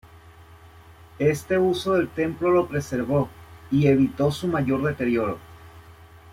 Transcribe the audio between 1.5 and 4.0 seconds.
uso del templo lo preservó, y